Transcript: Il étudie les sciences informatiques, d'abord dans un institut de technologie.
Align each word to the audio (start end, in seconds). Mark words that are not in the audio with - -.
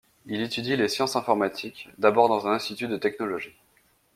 Il 0.25 0.41
étudie 0.41 0.75
les 0.75 0.87
sciences 0.87 1.15
informatiques, 1.15 1.87
d'abord 1.99 2.27
dans 2.27 2.47
un 2.47 2.53
institut 2.53 2.87
de 2.87 2.97
technologie. 2.97 3.53